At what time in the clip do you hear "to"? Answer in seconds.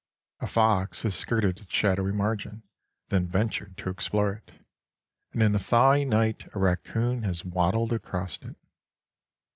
3.77-3.91